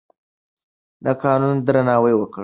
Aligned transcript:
د 1.03 1.05
قانون 1.23 1.55
درناوی 1.67 2.13
وکړئ. 2.17 2.39